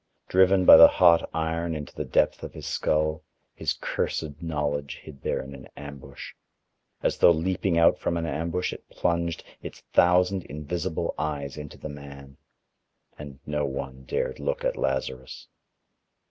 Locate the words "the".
0.77-0.87, 1.93-2.05, 11.77-11.87